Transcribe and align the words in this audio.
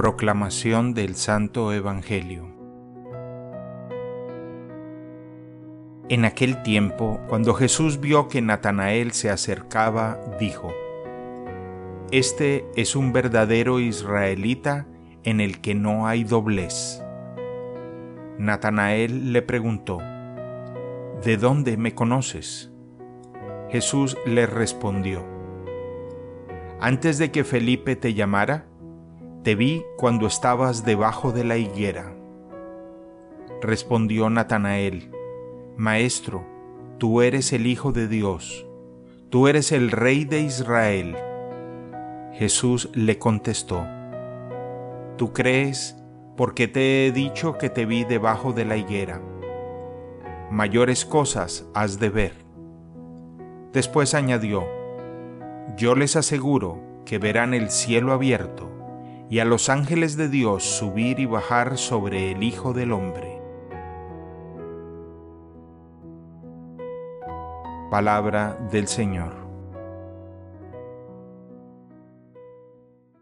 Proclamación 0.00 0.94
del 0.94 1.14
Santo 1.14 1.74
Evangelio 1.74 2.48
En 6.08 6.24
aquel 6.24 6.62
tiempo, 6.62 7.20
cuando 7.28 7.52
Jesús 7.52 8.00
vio 8.00 8.26
que 8.26 8.40
Natanael 8.40 9.12
se 9.12 9.28
acercaba, 9.28 10.18
dijo, 10.40 10.72
Este 12.12 12.64
es 12.76 12.96
un 12.96 13.12
verdadero 13.12 13.78
israelita 13.78 14.86
en 15.22 15.38
el 15.42 15.60
que 15.60 15.74
no 15.74 16.06
hay 16.06 16.24
doblez. 16.24 17.04
Natanael 18.38 19.34
le 19.34 19.42
preguntó, 19.42 19.98
¿De 21.22 21.36
dónde 21.38 21.76
me 21.76 21.94
conoces? 21.94 22.72
Jesús 23.68 24.16
le 24.24 24.46
respondió, 24.46 25.22
Antes 26.80 27.18
de 27.18 27.30
que 27.30 27.44
Felipe 27.44 27.96
te 27.96 28.14
llamara, 28.14 28.69
te 29.42 29.54
vi 29.54 29.86
cuando 29.96 30.26
estabas 30.26 30.84
debajo 30.84 31.32
de 31.32 31.44
la 31.44 31.56
higuera. 31.56 32.14
Respondió 33.62 34.28
Natanael, 34.28 35.10
Maestro, 35.78 36.44
tú 36.98 37.22
eres 37.22 37.54
el 37.54 37.66
Hijo 37.66 37.90
de 37.92 38.06
Dios, 38.06 38.66
tú 39.30 39.48
eres 39.48 39.72
el 39.72 39.92
Rey 39.92 40.26
de 40.26 40.40
Israel. 40.40 41.16
Jesús 42.34 42.90
le 42.92 43.18
contestó, 43.18 43.86
Tú 45.16 45.32
crees 45.32 45.96
porque 46.36 46.68
te 46.68 47.06
he 47.06 47.12
dicho 47.12 47.56
que 47.56 47.70
te 47.70 47.86
vi 47.86 48.04
debajo 48.04 48.52
de 48.52 48.66
la 48.66 48.76
higuera. 48.76 49.22
Mayores 50.50 51.06
cosas 51.06 51.66
has 51.74 51.98
de 51.98 52.10
ver. 52.10 52.34
Después 53.72 54.14
añadió, 54.14 54.66
Yo 55.76 55.94
les 55.94 56.16
aseguro 56.16 56.78
que 57.06 57.18
verán 57.18 57.54
el 57.54 57.70
cielo 57.70 58.12
abierto 58.12 58.69
y 59.30 59.38
a 59.38 59.44
los 59.44 59.68
ángeles 59.68 60.16
de 60.16 60.28
Dios 60.28 60.64
subir 60.64 61.20
y 61.20 61.26
bajar 61.26 61.78
sobre 61.78 62.32
el 62.32 62.42
Hijo 62.42 62.72
del 62.72 62.90
Hombre. 62.90 63.40
Palabra 67.92 68.58
del 68.72 68.88
Señor. 68.88 69.49